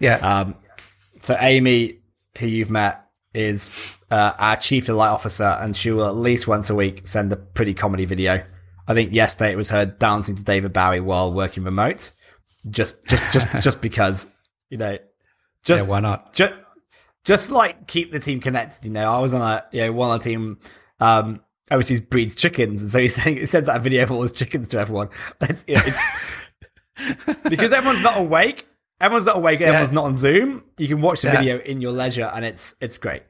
[0.00, 0.16] Yeah.
[0.16, 0.54] Um,
[1.20, 1.97] so Amy,
[2.38, 3.70] who you've met, is
[4.10, 7.36] uh, our chief delight officer, and she will at least once a week send a
[7.36, 8.44] pretty comedy video.
[8.86, 12.10] I think yesterday it was her dancing to David Bowie while working remote,
[12.70, 14.26] just just just just because
[14.70, 14.98] you know,
[15.64, 16.32] just yeah, why not?
[16.32, 16.54] Just
[17.24, 18.84] just like keep the team connected.
[18.84, 20.58] You know, I was on a you know one on a team.
[21.00, 24.32] Um, overseas breeds chickens, and so he's saying he sends that video of all his
[24.32, 25.10] chickens to everyone.
[25.40, 25.96] It's, it's,
[27.44, 28.66] because everyone's not awake.
[29.00, 29.60] Everyone's not awake.
[29.60, 29.94] Everyone's yeah.
[29.94, 30.62] not on Zoom.
[30.76, 31.38] You can watch the yeah.
[31.38, 33.22] video in your leisure, and it's it's great.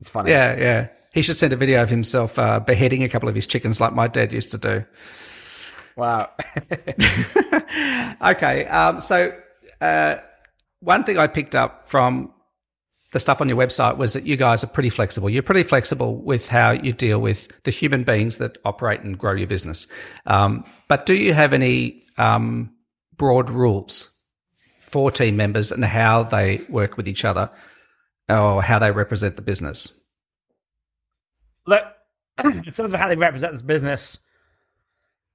[0.00, 0.30] It's funny.
[0.30, 0.88] Yeah, yeah.
[1.12, 3.94] He should send a video of himself uh, beheading a couple of his chickens, like
[3.94, 4.84] my dad used to do.
[5.96, 6.30] Wow.
[8.20, 9.32] okay, um, so
[9.80, 10.16] uh,
[10.80, 12.32] one thing I picked up from
[13.12, 15.30] the stuff on your website was that you guys are pretty flexible.
[15.30, 19.34] You're pretty flexible with how you deal with the human beings that operate and grow
[19.34, 19.86] your business.
[20.26, 22.74] Um, but do you have any um,
[23.16, 24.10] broad rules
[24.94, 27.50] for team members and how they work with each other
[28.28, 30.00] or how they represent the business?
[31.66, 31.82] Look,
[32.44, 34.20] in terms of how they represent this business,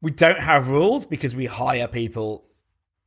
[0.02, 2.46] we don't have rules because we hire people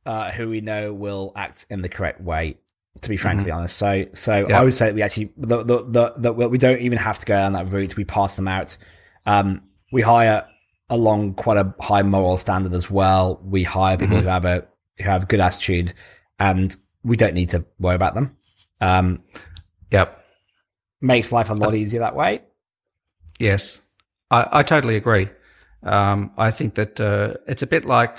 [0.05, 2.57] uh, who we know will act in the correct way
[3.01, 3.57] to be frankly mm-hmm.
[3.57, 3.75] honest.
[3.75, 4.59] So, so yeah.
[4.59, 7.33] I would say we actually the, the, the, the, we don't even have to go
[7.33, 7.97] down that route.
[7.97, 8.77] We pass them out.
[9.25, 10.47] Um, we hire
[10.91, 13.41] along quite a high moral standard as well.
[13.43, 14.25] We hire people mm-hmm.
[14.25, 14.67] who have a
[14.99, 15.93] who have good attitude,
[16.39, 18.37] and we don't need to worry about them.
[18.81, 19.23] Um,
[19.91, 20.23] yep,
[21.01, 22.41] makes life a lot easier that way.
[23.39, 23.81] Yes,
[24.31, 25.29] I, I totally agree.
[25.83, 28.17] Um, I think that uh, it's a bit like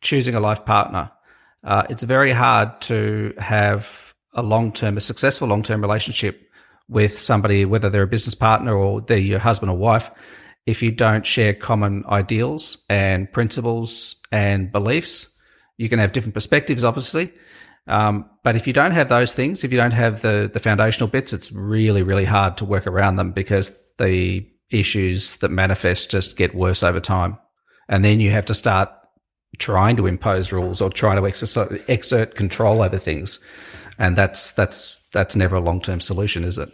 [0.00, 1.10] choosing a life partner
[1.64, 6.48] uh, it's very hard to have a long term, a successful long term relationship
[6.88, 10.10] with somebody, whether they're a business partner or they're your husband or wife,
[10.66, 15.28] if you don't share common ideals and principles and beliefs.
[15.76, 17.32] You can have different perspectives, obviously.
[17.86, 21.08] Um, but if you don't have those things, if you don't have the, the foundational
[21.08, 26.36] bits, it's really, really hard to work around them because the issues that manifest just
[26.36, 27.38] get worse over time.
[27.88, 28.90] And then you have to start
[29.58, 33.40] trying to impose rules or trying to exercise, exert control over things,
[33.98, 36.70] and that's that's that's never a long term solution, is it?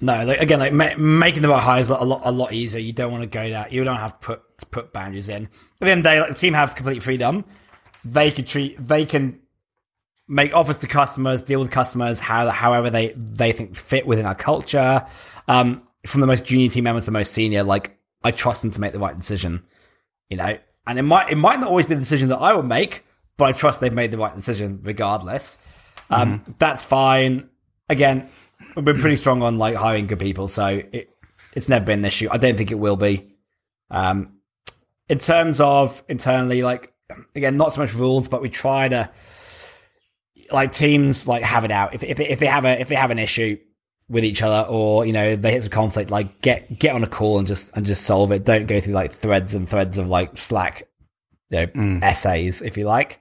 [0.00, 2.80] No, like, again, like ma- making the right hires a lot a lot easier.
[2.80, 3.72] You don't want to go that.
[3.72, 5.44] You don't have to put put boundaries in.
[5.44, 7.44] At the end of the day, like the team have complete freedom.
[8.04, 8.84] They can treat.
[8.84, 9.40] They can
[10.28, 14.34] make offers to customers, deal with customers how however they they think fit within our
[14.34, 15.06] culture.
[15.48, 18.70] Um, from the most junior team members to the most senior, like I trust them
[18.72, 19.62] to make the right decision.
[20.30, 22.66] You know, and it might it might not always be the decision that I would
[22.66, 23.04] make,
[23.36, 25.58] but I trust they've made the right decision regardless.
[26.10, 26.52] Um, mm-hmm.
[26.58, 27.48] That's fine.
[27.88, 28.28] Again,
[28.74, 31.10] we've been pretty strong on like hiring good people, so it
[31.54, 32.28] it's never been an issue.
[32.30, 33.28] I don't think it will be.
[33.90, 34.38] Um,
[35.08, 36.91] in terms of internally, like
[37.34, 39.10] again, not so much rules, but we try to
[40.50, 41.94] like teams like have it out.
[41.94, 43.58] If if if they have a if they have an issue,
[44.12, 47.06] with each other or you know they hit some conflict like get get on a
[47.06, 50.06] call and just and just solve it don't go through like threads and threads of
[50.06, 50.86] like slack
[51.48, 52.02] you know mm.
[52.02, 53.20] essays if you like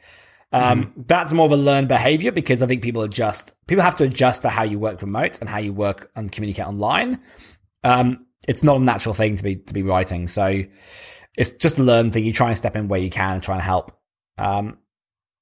[0.54, 1.08] um, mm.
[1.08, 4.42] that's more of a learned behavior because i think people adjust people have to adjust
[4.42, 7.20] to how you work remote and how you work and communicate online
[7.84, 10.62] um, it's not a natural thing to be to be writing so
[11.38, 13.56] it's just a learn thing you try and step in where you can and try
[13.56, 13.98] and help
[14.38, 14.78] um,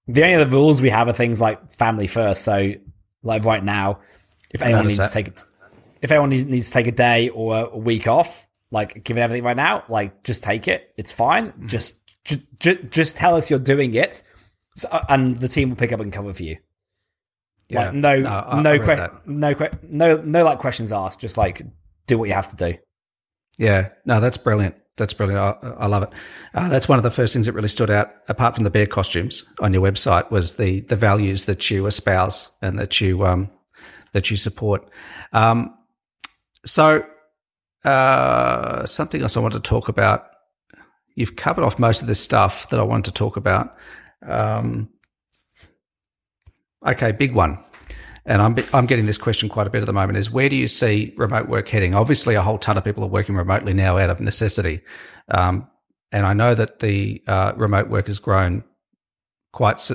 [0.08, 2.72] the only other rules we have are things like family first so
[3.24, 4.00] like right now
[4.52, 5.38] if anyone needs to take
[6.02, 9.44] if anyone needs, needs to take a day or a week off, like given everything
[9.44, 10.94] right now, like just take it.
[10.98, 11.52] It's fine.
[11.52, 11.68] Mm-hmm.
[11.68, 11.98] Just,
[12.60, 14.22] just just tell us you're doing it,
[14.76, 16.58] so, uh, and the team will pick up and cover for you.
[17.70, 17.86] Yeah.
[17.86, 21.20] Like, no, no, I, no, I que- no, que- no, no, like questions asked.
[21.20, 21.62] Just like
[22.08, 22.78] do what you have to do.
[23.58, 24.76] Yeah, no, that's brilliant.
[25.00, 25.42] That's brilliant.
[25.64, 26.10] I, I love it.
[26.54, 28.86] Uh, that's one of the first things that really stood out, apart from the bear
[28.86, 33.50] costumes on your website, was the the values that you espouse and that you um,
[34.14, 34.88] that you support.
[35.34, 35.74] Um,
[36.66, 37.04] so,
[37.84, 40.28] uh, something else I want to talk about.
[41.16, 43.76] You've covered off most of this stuff that I wanted to talk about.
[44.22, 44.90] Um,
[46.86, 47.58] okay, big one.
[48.26, 50.56] And I'm, I'm getting this question quite a bit at the moment is where do
[50.56, 51.96] you see remote work heading?
[51.96, 54.82] Obviously, a whole ton of people are working remotely now out of necessity.
[55.30, 55.68] Um,
[56.12, 58.64] and I know that the uh, remote work has grown
[59.52, 59.90] quite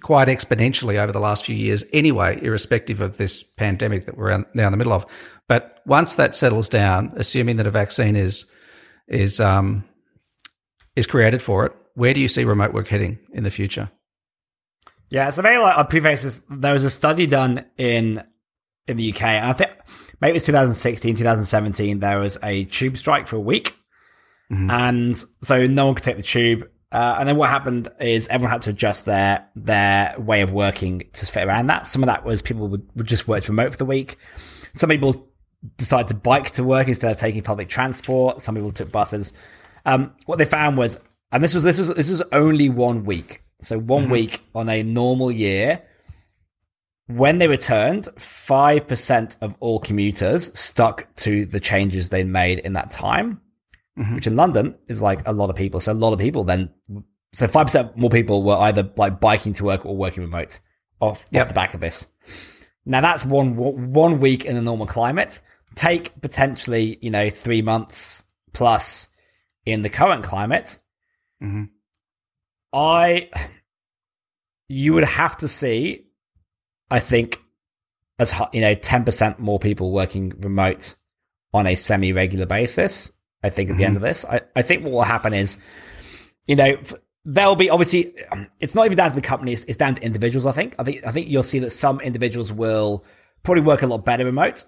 [0.00, 4.66] quite exponentially over the last few years anyway irrespective of this pandemic that we're now
[4.66, 5.04] in the middle of
[5.46, 8.46] but once that settles down assuming that a vaccine is
[9.06, 9.84] is um
[10.96, 13.90] is created for it where do you see remote work heading in the future
[15.10, 18.22] yeah so maybe like i preface this there was a study done in
[18.86, 19.70] in the UK, and I think
[20.20, 22.00] maybe it was 2016, 2017.
[22.00, 23.74] There was a tube strike for a week,
[24.50, 24.70] mm-hmm.
[24.70, 26.68] and so no one could take the tube.
[26.92, 31.02] Uh, and then what happened is everyone had to adjust their their way of working
[31.12, 31.86] to fit around that.
[31.86, 34.18] Some of that was people would, would just work remote for the week.
[34.74, 35.28] Some people
[35.76, 38.42] decided to bike to work instead of taking public transport.
[38.42, 39.32] Some people took buses.
[39.86, 41.00] Um, what they found was,
[41.32, 43.42] and this was this was this was only one week.
[43.64, 44.12] So one mm-hmm.
[44.12, 45.82] week on a normal year,
[47.06, 52.74] when they returned, five percent of all commuters stuck to the changes they made in
[52.74, 53.40] that time
[53.98, 54.14] mm-hmm.
[54.14, 55.80] which in London is like a lot of people.
[55.80, 56.70] So a lot of people then,
[57.32, 60.60] so 5% more people were either like biking to work or working remote
[61.00, 61.42] off, yep.
[61.42, 62.06] off the back of this.
[62.84, 65.40] Now that's one, one week in a normal climate.
[65.74, 68.22] Take potentially, you know, three months
[68.52, 69.08] plus
[69.66, 70.78] in the current climate.
[71.42, 71.64] Mm-hmm.
[72.74, 73.30] I,
[74.68, 76.06] you would have to see,
[76.90, 77.38] I think,
[78.18, 80.96] as you know, ten percent more people working remote
[81.52, 83.12] on a semi-regular basis
[83.44, 83.88] I think at the mm-hmm.
[83.88, 85.58] end of this, I, I think what will happen is,
[86.46, 86.78] you know,
[87.26, 88.14] there'll be obviously
[88.58, 90.46] it's not even down to the companies; it's down to individuals.
[90.46, 90.74] I think.
[90.78, 93.04] I think I think you'll see that some individuals will
[93.42, 94.64] probably work a lot better remote,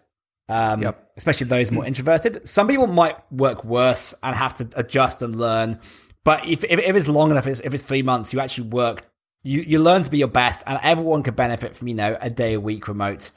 [0.50, 1.10] um, yep.
[1.16, 2.46] especially those more introverted.
[2.46, 5.80] Some people might work worse and have to adjust and learn.
[6.26, 8.68] But if if, if it's long enough, if it's, if it's three months, you actually
[8.68, 9.08] work.
[9.44, 12.28] You, you learn to be your best, and everyone could benefit from you know a
[12.28, 13.30] day a week remote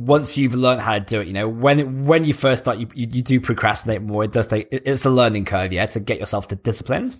[0.00, 2.88] once you've learned how to do it, you know, when when you first start, you,
[2.94, 4.24] you, you do procrastinate more.
[4.24, 7.16] It does take it's a learning curve, yeah, to get yourself to disciplined.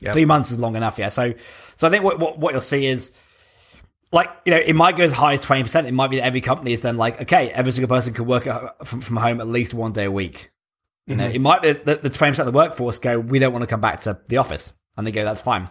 [0.00, 0.12] Yep.
[0.12, 1.08] Three months is long enough, yeah.
[1.08, 1.34] So
[1.76, 3.10] so I think what, what what you'll see is
[4.12, 5.88] like you know it might go as high as twenty percent.
[5.88, 8.44] It might be that every company is then like okay, every single person could work
[8.84, 10.50] from, from home at least one day a week.
[11.06, 11.24] You mm-hmm.
[11.24, 13.62] know, it might be that the twenty percent of the workforce go, we don't want
[13.62, 15.68] to come back to the office, and they go, that's fine.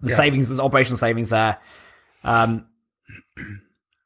[0.00, 0.16] The yeah.
[0.16, 1.58] savings, there's operational savings there.
[2.22, 2.66] Um,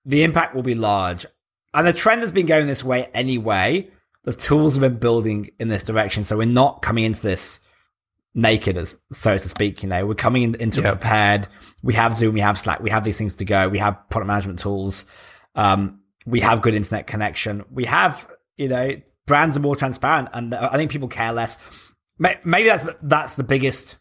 [0.04, 1.26] the impact will be large.
[1.74, 3.90] And the trend has been going this way anyway.
[4.24, 6.24] The tools have been building in this direction.
[6.24, 7.60] So we're not coming into this
[8.34, 9.82] naked, as so to speak.
[9.82, 11.00] You know, we're coming in, into yep.
[11.00, 11.48] prepared.
[11.82, 13.68] We have Zoom, we have Slack, we have these things to go.
[13.68, 15.06] We have product management tools.
[15.54, 17.64] Um, we have good internet connection.
[17.70, 21.56] We have, you know, brands are more transparent, and I think people care less.
[22.18, 23.96] Maybe that's that's the biggest,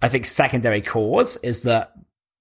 [0.00, 1.92] I think, secondary cause is that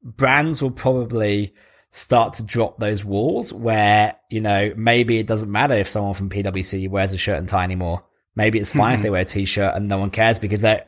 [0.02, 1.54] brands will probably
[1.92, 6.30] start to drop those walls where, you know, maybe it doesn't matter if someone from
[6.30, 8.06] PwC wears a shirt and tie anymore.
[8.38, 8.96] Maybe it's fine mm-hmm.
[8.96, 10.82] if they wear a t-shirt and no one cares because they,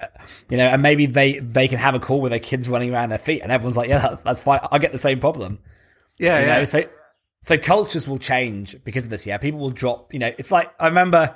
[0.50, 3.10] you know, and maybe they, they can have a call with their kids running around
[3.10, 4.62] their feet and everyone's like, yeah, that's, that's fine.
[4.72, 5.60] I get the same problem.
[6.18, 6.40] Yeah.
[6.40, 6.58] You yeah.
[6.58, 6.64] Know?
[6.64, 6.84] So,
[7.48, 9.26] so cultures will change because of this.
[9.26, 9.38] Yeah.
[9.38, 11.34] People will drop, you know, it's like, I remember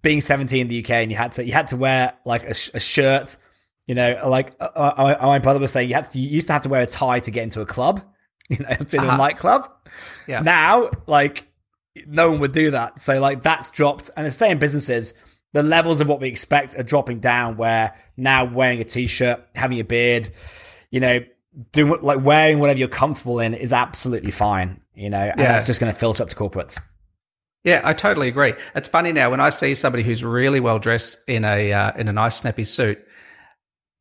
[0.00, 2.54] being 17 in the UK and you had to, you had to wear like a,
[2.72, 3.36] a shirt,
[3.86, 6.54] you know, like uh, uh my brother was saying you had to, you used to
[6.54, 8.02] have to wear a tie to get into a club
[8.48, 9.14] you know, to uh-huh.
[9.14, 9.70] a nightclub.
[10.26, 10.40] Yeah.
[10.40, 11.46] Now, like,
[12.06, 13.02] no one would do that.
[13.02, 14.10] So, like, that's dropped.
[14.16, 15.12] And the same businesses,
[15.52, 17.58] the levels of what we expect are dropping down.
[17.58, 20.30] Where now wearing a t-shirt, having a beard,
[20.90, 21.20] you know,
[21.72, 24.80] doing like wearing whatever you're comfortable in is absolutely fine.
[24.98, 25.52] You know, and yeah.
[25.52, 26.80] that's just going to filter up to corporates.
[27.62, 28.54] Yeah, I totally agree.
[28.74, 32.08] It's funny now when I see somebody who's really well dressed in a uh, in
[32.08, 32.98] a nice snappy suit.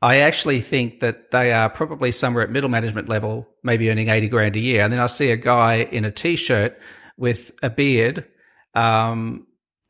[0.02, 4.28] I actually think that they are probably somewhere at middle management level, maybe earning 80
[4.30, 4.84] grand a year.
[4.84, 6.80] And then I see a guy in a t shirt
[7.18, 8.26] with a beard
[8.76, 9.48] um,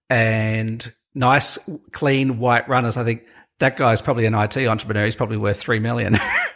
[0.10, 1.58] and nice,
[1.92, 2.96] clean white runners.
[2.98, 3.24] I think
[3.60, 5.06] that guy's probably an IT entrepreneur.
[5.06, 6.18] He's probably worth 3 million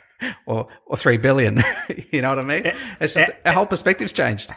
[0.46, 1.64] or, or 3 billion.
[2.12, 2.74] you know what I mean?
[3.00, 4.52] It's just, it, our whole perspective's changed.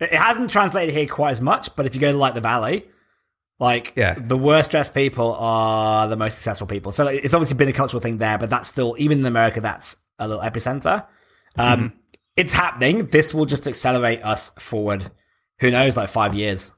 [0.00, 2.86] It hasn't translated here quite as much, but if you go to like the Valley,
[3.60, 4.14] like, yeah.
[4.18, 6.92] the worst dressed people are the most successful people.
[6.92, 9.96] So it's obviously been a cultural thing there, but that's still, even in America, that's
[10.18, 11.06] a little epicenter.
[11.56, 11.96] Um, mm-hmm.
[12.36, 13.06] It's happening.
[13.06, 15.10] This will just accelerate us forward.
[15.60, 16.72] Who knows, like five years,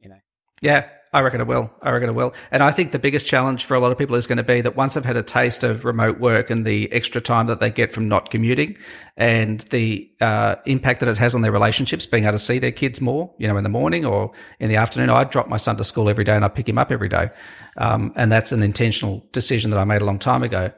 [0.00, 0.16] you know?
[0.62, 0.88] Yeah.
[1.16, 1.70] I reckon it will.
[1.80, 2.34] I reckon it will.
[2.50, 4.60] And I think the biggest challenge for a lot of people is going to be
[4.60, 7.70] that once they've had a taste of remote work and the extra time that they
[7.70, 8.76] get from not commuting
[9.16, 12.70] and the uh, impact that it has on their relationships, being able to see their
[12.70, 15.08] kids more, you know, in the morning or in the afternoon.
[15.08, 17.30] I drop my son to school every day and I pick him up every day.
[17.78, 20.70] Um, and that's an intentional decision that I made a long time ago.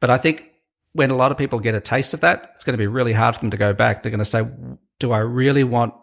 [0.00, 0.50] But I think
[0.94, 3.12] when a lot of people get a taste of that, it's going to be really
[3.12, 4.02] hard for them to go back.
[4.02, 4.44] They're going to say,
[4.98, 5.94] do I really want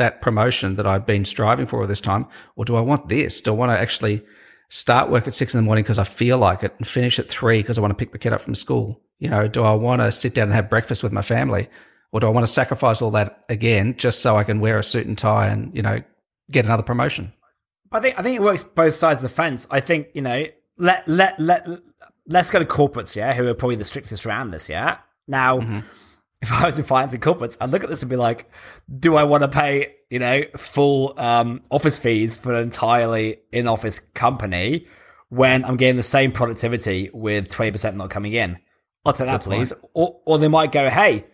[0.00, 2.26] that promotion that I've been striving for all this time?
[2.56, 3.40] Or do I want this?
[3.40, 4.24] Do I want to actually
[4.68, 7.28] start work at six in the morning because I feel like it and finish at
[7.28, 9.00] three because I want to pick the kid up from school?
[9.18, 11.68] You know, do I want to sit down and have breakfast with my family?
[12.12, 14.82] Or do I want to sacrifice all that again just so I can wear a
[14.82, 16.02] suit and tie and, you know,
[16.50, 17.32] get another promotion?
[17.92, 19.66] I think I think it works both sides of the fence.
[19.70, 20.46] I think, you know,
[20.78, 21.68] let let let
[22.26, 24.98] let's go to corporates, yeah, who are probably the strictest around this, yeah.
[25.28, 25.80] Now mm-hmm
[26.42, 28.50] if I was in finance and corporates, I'd look at this and be like,
[28.98, 33.68] do I want to pay, you know, full um, office fees for an entirely in
[33.68, 34.86] office company
[35.28, 38.58] when I'm getting the same productivity with 20% not coming in?
[39.04, 39.72] I'll take that, please.
[39.92, 41.26] Or, or they might go, hey,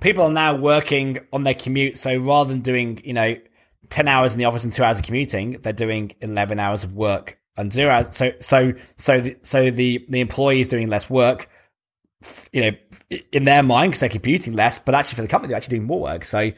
[0.00, 1.96] people are now working on their commute.
[1.96, 3.36] So rather than doing, you know,
[3.90, 6.94] 10 hours in the office and two hours of commuting, they're doing 11 hours of
[6.94, 8.16] work and zero hours.
[8.16, 11.48] So, so, so, the, so the, the employee is doing less work,
[12.52, 15.56] you know, in their mind because they're computing less, but actually for the company, they're
[15.56, 16.24] actually doing more work.
[16.24, 16.54] So, you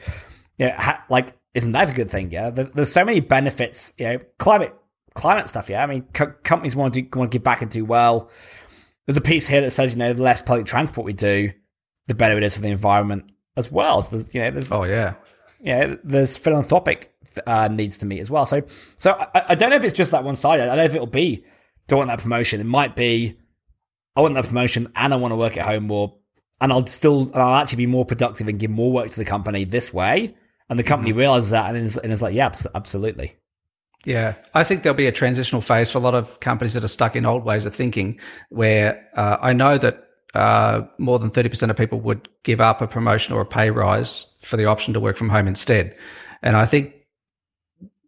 [0.59, 2.31] know, ha- like, isn't that a good thing?
[2.31, 2.49] Yeah.
[2.49, 4.75] There's so many benefits, you know, climate,
[5.15, 5.69] climate stuff.
[5.69, 5.83] Yeah.
[5.83, 8.29] I mean, co- companies want to do, want to give back and do well.
[9.05, 11.51] There's a piece here that says, you know, the less public transport we do,
[12.07, 14.01] the better it is for the environment as well.
[14.01, 15.15] So there's, you know, there's, oh yeah,
[15.61, 17.13] yeah, there's philanthropic
[17.45, 18.45] uh, needs to meet as well.
[18.45, 18.61] So,
[18.97, 20.59] so I, I don't know if it's just that one side.
[20.59, 21.45] I don't know if it'll be
[21.87, 22.59] do I want that promotion.
[22.59, 23.37] It might be
[24.17, 26.15] I want that promotion and I want to work at home more,
[26.59, 29.25] and I'll still and I'll actually be more productive and give more work to the
[29.25, 30.35] company this way.
[30.69, 31.19] And the company mm-hmm.
[31.19, 33.35] realizes that and is, and is like, yeah, absolutely.
[34.05, 36.89] Yeah, I think there'll be a transitional phase for a lot of companies that are
[36.89, 38.19] stuck in old ways of thinking.
[38.49, 40.03] Where uh, I know that
[40.33, 44.35] uh, more than 30% of people would give up a promotion or a pay rise
[44.41, 45.95] for the option to work from home instead.
[46.41, 46.95] And I think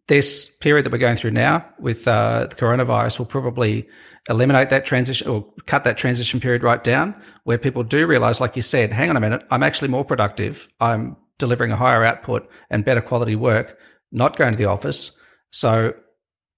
[0.08, 3.88] this period that we're going through now with uh, the coronavirus will probably
[4.30, 7.14] eliminate that transition or cut that transition period right down
[7.44, 10.68] where people do realize, like you said, hang on a minute, I'm actually more productive.
[10.80, 13.78] I'm delivering a higher output and better quality work,
[14.12, 15.12] not going to the office.
[15.50, 15.94] So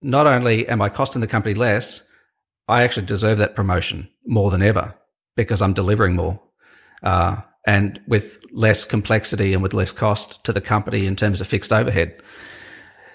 [0.03, 2.07] not only am I costing the company less,
[2.69, 4.95] I actually deserve that promotion more than ever
[5.35, 6.41] because I'm delivering more.
[7.03, 11.47] Uh, and with less complexity and with less cost to the company in terms of
[11.47, 12.21] fixed overhead.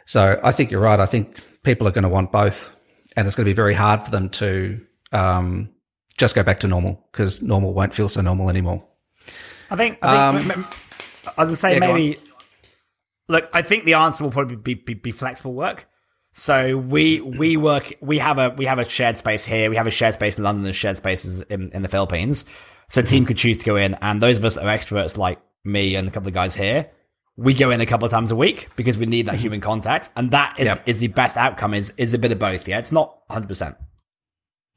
[0.05, 0.99] So I think you're right.
[0.99, 2.73] I think people are going to want both,
[3.17, 4.79] and it's going to be very hard for them to
[5.11, 5.69] um,
[6.17, 8.85] just go back to normal because normal won't feel so normal anymore.
[9.69, 9.97] I think.
[10.03, 10.67] I think um,
[11.37, 12.19] as I say, yeah, maybe.
[13.27, 15.87] Look, I think the answer will probably be, be, be flexible work.
[16.31, 19.69] So we we work we have a we have a shared space here.
[19.71, 22.45] We have a shared space in London and shared spaces in, in the Philippines.
[22.87, 25.95] So team could choose to go in, and those of us are extroverts like me
[25.95, 26.89] and a couple of guys here
[27.37, 29.41] we go in a couple of times a week because we need that mm-hmm.
[29.41, 30.83] human contact, and that is yep.
[30.87, 31.73] is the best outcome.
[31.73, 32.67] Is is a bit of both.
[32.67, 33.77] Yeah, it's not hundred percent.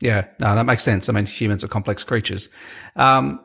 [0.01, 1.09] Yeah, no, that makes sense.
[1.09, 2.49] I mean, humans are complex creatures.
[2.97, 3.41] Um,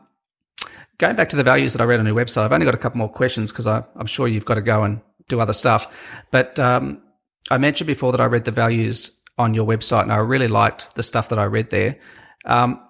[0.98, 2.78] going back to the values that I read on your website, I've only got a
[2.78, 5.92] couple more questions because I'm sure you've got to go and do other stuff.
[6.32, 7.02] But um,
[7.50, 10.96] I mentioned before that I read the values on your website, and I really liked
[10.96, 11.98] the stuff that I read there.
[12.46, 12.82] Um,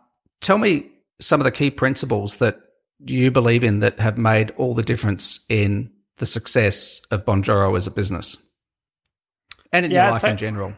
[0.41, 2.59] tell me some of the key principles that
[2.99, 7.88] you believe in that have made all the difference in the success of Bonjoro as
[7.88, 8.38] a business
[9.71, 10.73] and in yeah, your life so, in general?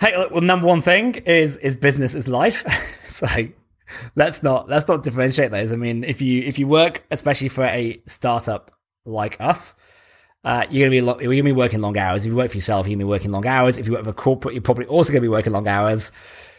[0.00, 2.64] Hey, well, number one thing is is business is life.
[3.10, 3.26] so
[4.14, 5.72] let's not let's not differentiate those.
[5.72, 8.70] I mean, if you if you work, especially for a startup
[9.04, 9.74] like us,
[10.44, 12.24] uh, you're gonna be lo- you're gonna be working long hours.
[12.24, 13.78] If you work for yourself, you're gonna be working long hours.
[13.78, 16.12] If you work for a corporate, you're probably also gonna be working long hours.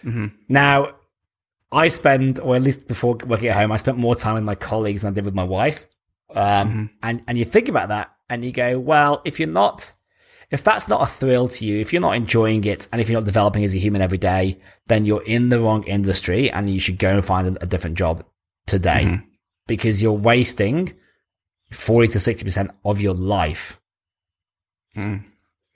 [0.03, 0.27] Mm-hmm.
[0.49, 0.95] Now,
[1.71, 4.55] I spend, or at least before working at home, I spent more time with my
[4.55, 5.87] colleagues than I did with my wife.
[6.35, 6.85] Um, mm-hmm.
[7.03, 9.93] and, and you think about that and you go, well, if you're not,
[10.49, 13.19] if that's not a thrill to you, if you're not enjoying it, and if you're
[13.19, 16.79] not developing as a human every day, then you're in the wrong industry and you
[16.79, 18.25] should go and find a, different job
[18.67, 19.25] today mm-hmm.
[19.67, 20.93] because you're wasting
[21.71, 23.79] 40 to 60% of your life.
[24.95, 25.23] Mm.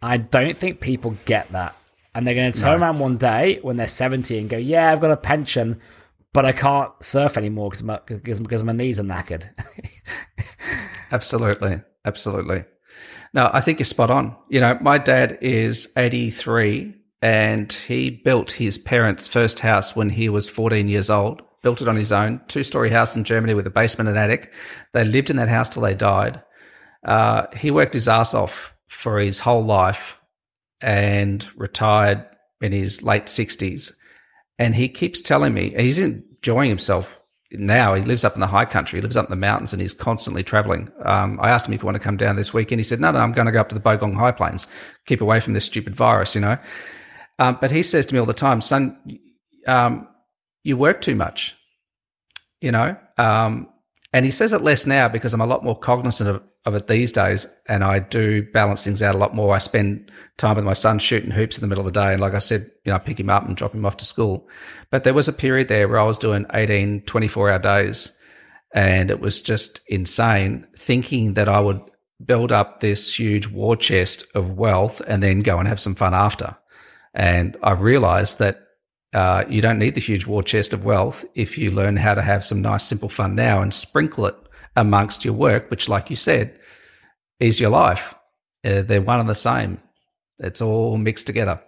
[0.02, 1.76] I don't think people get that.
[2.14, 2.86] And they're going to turn no.
[2.86, 5.82] around one day when they're 70 and go, yeah, I've got a pension
[6.36, 9.50] but I can't surf anymore because my, because, my knees are knackered.
[11.14, 11.82] absolutely.
[12.04, 12.66] Absolutely.
[13.34, 14.36] No, I think you're spot on.
[14.50, 20.28] You know, my dad is 83 and he built his parents' first house when he
[20.28, 23.66] was 14 years old, built it on his own, two story house in Germany with
[23.66, 24.54] a basement and attic.
[24.92, 26.44] They lived in that house till they died.
[27.06, 30.20] Uh, he worked his ass off for his whole life
[30.82, 32.26] and retired
[32.60, 33.94] in his late 60s
[34.58, 37.22] and he keeps telling me he's enjoying himself
[37.52, 37.94] now.
[37.94, 39.94] He lives up in the high country, he lives up in the mountains, and he's
[39.94, 40.92] constantly traveling.
[41.04, 42.80] Um, I asked him if he wanted to come down this weekend.
[42.80, 44.68] He said, No, no, I'm going to go up to the Bogong High Plains,
[45.06, 46.58] keep away from this stupid virus, you know.
[47.40, 48.98] Um, but he says to me all the time, Son,
[49.68, 50.08] um,
[50.64, 51.58] you work too much,
[52.62, 52.96] you know.
[53.18, 53.70] Um,
[54.14, 56.88] and he says it less now because I'm a lot more cognizant of, of it
[56.88, 57.48] these days.
[57.68, 59.56] And I do balance things out a lot more.
[59.56, 62.12] I spend time with my son shooting hoops in the middle of the day.
[62.14, 64.06] And like I said, you know, I pick him up and drop him off to
[64.06, 64.48] school.
[64.90, 68.12] But there was a period there where I was doing 18, 24 hour days.
[68.74, 71.82] And it was just insane thinking that I would
[72.26, 76.14] build up this huge war chest of wealth and then go and have some fun
[76.14, 76.58] after.
[77.14, 78.62] And I realized that
[79.14, 82.22] Uh, you don't need the huge war chest of wealth if you learn how to
[82.22, 84.36] have some nice, simple fun now and sprinkle it
[84.76, 86.60] amongst your work, which, like you said,
[87.40, 88.16] is your life.
[88.64, 89.80] Uh, they're one and the same.
[90.40, 91.62] It's all mixed together.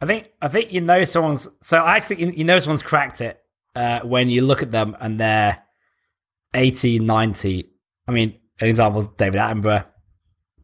[0.00, 1.48] I think I think you know someone's.
[1.60, 3.40] So I actually you, you know someone's cracked it
[3.76, 5.62] uh, when you look at them and they're
[6.54, 7.70] 80, 90.
[8.08, 9.84] I mean, an example is David Attenborough,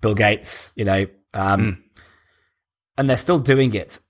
[0.01, 0.73] Bill Gates.
[0.77, 2.03] You know, um, mm.
[2.97, 4.01] and they're still doing it.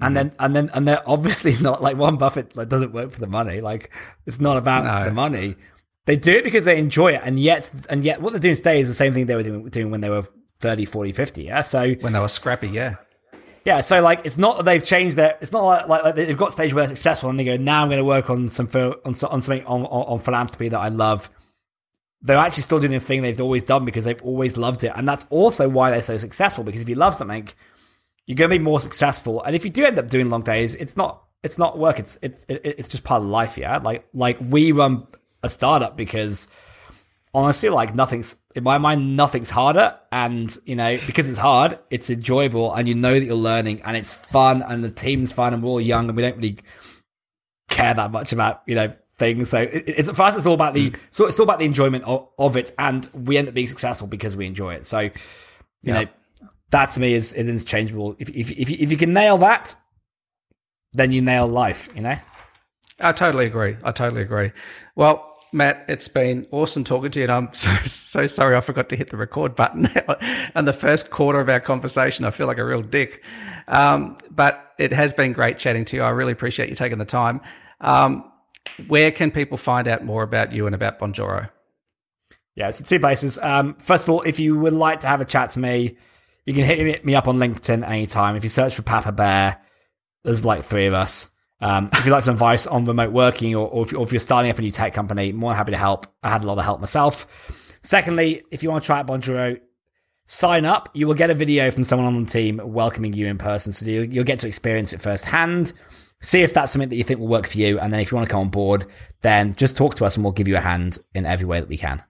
[0.00, 0.14] And mm.
[0.14, 2.56] then, and then, and they're obviously not like Warren Buffett.
[2.56, 3.60] Like, doesn't work for the money.
[3.60, 3.92] Like,
[4.26, 5.04] it's not about no.
[5.04, 5.56] the money.
[6.08, 8.80] They do it because they enjoy it, and yet, and yet, what they're doing today
[8.80, 10.26] is the same thing they were doing, doing when they were
[10.60, 11.42] 30, 40, 50.
[11.42, 11.60] Yeah.
[11.60, 12.96] So when they were scrappy, yeah.
[13.66, 15.36] Yeah, so like it's not that they've changed their.
[15.42, 17.82] It's not like, like, like they've got stage where they're successful and they go now
[17.82, 20.88] I'm going to work on some on, on something on, on, on philanthropy that I
[20.88, 21.28] love.
[22.22, 25.06] They're actually still doing the thing they've always done because they've always loved it, and
[25.06, 26.64] that's also why they're so successful.
[26.64, 27.50] Because if you love something,
[28.24, 29.42] you're going to be more successful.
[29.42, 31.98] And if you do end up doing long days, it's not it's not work.
[31.98, 33.58] It's it's it's just part of life.
[33.58, 35.06] Yeah, like like we run
[35.42, 36.48] a startup because
[37.34, 39.96] honestly, like nothing's in my mind, nothing's harder.
[40.10, 43.96] And you know, because it's hard, it's enjoyable, and you know that you're learning, and
[43.96, 46.58] it's fun, and the team's fun, and we're all young, and we don't really
[47.68, 49.50] care that much about you know things.
[49.50, 51.00] So it, it's for us, it's all about the mm.
[51.10, 54.06] so it's all about the enjoyment of, of, it, and we end up being successful
[54.06, 54.86] because we enjoy it.
[54.86, 55.12] So you
[55.82, 56.02] yeah.
[56.02, 56.08] know,
[56.70, 58.16] that to me is is interchangeable.
[58.18, 59.74] If if if you, if you can nail that,
[60.92, 61.88] then you nail life.
[61.94, 62.18] You know.
[63.00, 63.76] I totally agree.
[63.84, 64.52] I totally agree.
[64.96, 67.24] Well, Matt, it's been awesome talking to you.
[67.24, 69.88] And I'm so, so sorry I forgot to hit the record button
[70.54, 72.24] and the first quarter of our conversation.
[72.24, 73.24] I feel like a real dick.
[73.68, 76.02] Um, but it has been great chatting to you.
[76.02, 77.40] I really appreciate you taking the time.
[77.80, 78.30] Um,
[78.86, 81.48] where can people find out more about you and about Bonjoro?
[82.54, 83.38] Yeah, so two places.
[83.40, 85.96] Um, first of all, if you would like to have a chat to me,
[86.44, 88.34] you can hit me up on LinkedIn anytime.
[88.34, 89.60] If you search for Papa Bear,
[90.24, 91.28] there's like three of us.
[91.60, 94.20] Um, if you'd like some advice on remote working or, or, if, or if you're
[94.20, 96.06] starting up a new tech company, more happy to help.
[96.22, 97.26] I had a lot of help myself.
[97.82, 99.58] Secondly, if you want to try out Bonjoro,
[100.26, 100.90] sign up.
[100.94, 103.72] You will get a video from someone on the team welcoming you in person.
[103.72, 105.72] So you, you'll get to experience it firsthand.
[106.20, 107.78] See if that's something that you think will work for you.
[107.78, 108.86] And then if you want to come on board,
[109.22, 111.68] then just talk to us and we'll give you a hand in every way that
[111.68, 112.02] we can.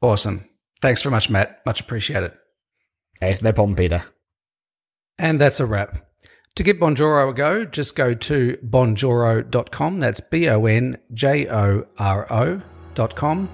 [0.00, 0.48] Awesome.
[0.80, 1.60] Thanks very much, Matt.
[1.64, 2.32] Much appreciated.
[3.18, 4.04] Okay, so no problem, Peter.
[5.18, 6.11] And that's a wrap.
[6.56, 10.00] To give Bonjoro a go, just go to bonjoro.com.
[10.00, 13.48] That's B O N J O R O.com.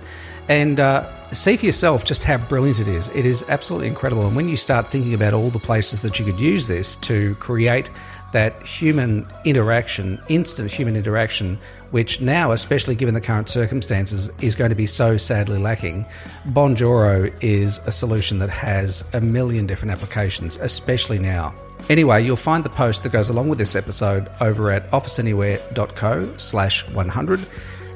[0.48, 3.08] And uh, see for yourself just how brilliant it is.
[3.10, 4.26] It is absolutely incredible.
[4.26, 7.36] And when you start thinking about all the places that you could use this to
[7.36, 7.88] create
[8.32, 11.56] that human interaction, instant human interaction,
[11.92, 16.04] which now, especially given the current circumstances, is going to be so sadly lacking,
[16.48, 21.54] Bonjoro is a solution that has a million different applications, especially now.
[21.88, 26.88] Anyway, you'll find the post that goes along with this episode over at officeanywhere.co slash
[26.90, 27.46] 100.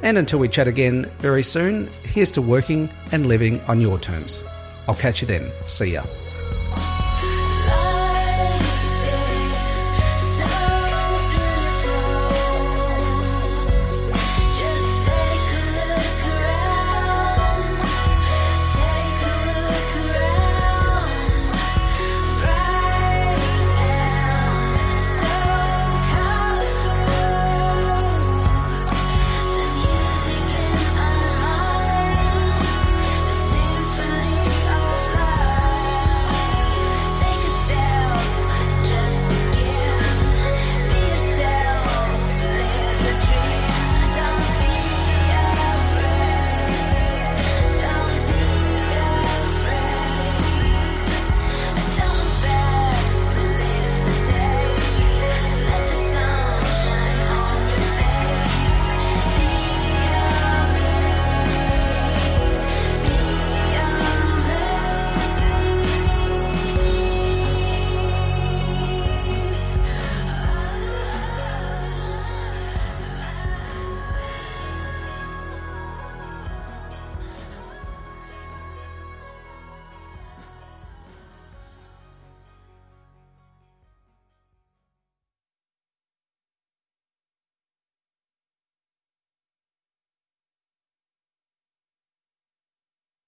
[0.03, 4.43] And until we chat again very soon, here's to working and living on your terms.
[4.89, 5.51] I'll catch you then.
[5.69, 6.03] See ya.